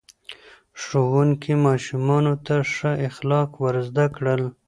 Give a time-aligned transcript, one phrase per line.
[0.81, 4.41] ښوونکي ماشومانو ته ښه اخلاق ور زده کړل.